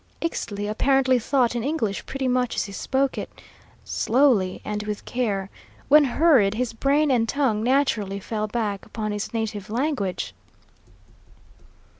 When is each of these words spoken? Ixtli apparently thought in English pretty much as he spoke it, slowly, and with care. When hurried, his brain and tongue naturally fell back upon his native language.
Ixtli 0.19 0.67
apparently 0.67 1.19
thought 1.19 1.55
in 1.55 1.63
English 1.63 2.07
pretty 2.07 2.27
much 2.27 2.55
as 2.55 2.65
he 2.65 2.71
spoke 2.71 3.19
it, 3.19 3.29
slowly, 3.85 4.59
and 4.65 4.81
with 4.81 5.05
care. 5.05 5.51
When 5.89 6.05
hurried, 6.05 6.55
his 6.55 6.73
brain 6.73 7.11
and 7.11 7.29
tongue 7.29 7.61
naturally 7.61 8.19
fell 8.19 8.47
back 8.47 8.83
upon 8.83 9.11
his 9.11 9.31
native 9.31 9.69
language. 9.69 10.33